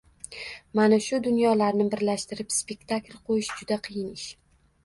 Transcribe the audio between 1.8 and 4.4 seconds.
birlashtirib spektakl qo‘yish juda qiyin ish